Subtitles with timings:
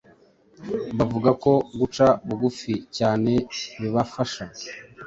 [0.97, 3.31] bavuga ko guca bugufi cyane
[3.81, 4.43] bibafasha